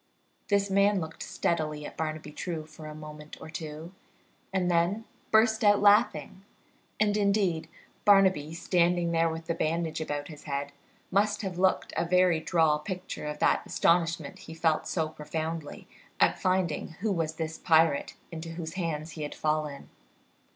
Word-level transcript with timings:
This 0.47 0.71
man 0.71 0.99
looked 0.99 1.21
steadily 1.21 1.85
at 1.85 1.95
Barnaby 1.95 2.31
True 2.31 2.65
for 2.65 2.87
a 2.87 2.95
moment 2.95 3.37
or 3.39 3.51
two, 3.51 3.93
and 4.51 4.71
then 4.71 5.05
burst 5.29 5.63
out 5.63 5.79
laughing; 5.79 6.43
and, 6.99 7.15
indeed, 7.15 7.69
Barnaby, 8.03 8.51
standing 8.55 9.11
there 9.11 9.29
with 9.29 9.45
the 9.45 9.53
bandage 9.53 10.01
about 10.01 10.27
his 10.27 10.45
head, 10.45 10.71
must 11.11 11.43
have 11.43 11.59
looked 11.59 11.93
a 11.95 12.03
very 12.03 12.39
droll 12.39 12.79
picture 12.79 13.27
of 13.27 13.37
that 13.37 13.63
astonishment 13.67 14.39
he 14.39 14.55
felt 14.55 14.87
so 14.87 15.07
profoundly 15.07 15.87
at 16.19 16.39
finding 16.41 16.93
who 17.01 17.11
was 17.11 17.35
this 17.35 17.59
pirate 17.59 18.15
into 18.31 18.53
whose 18.53 18.73
hands 18.73 19.11
he 19.11 19.21
had 19.21 19.35
fallen. 19.35 19.91